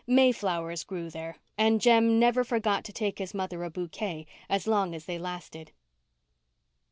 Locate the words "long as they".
4.65-5.19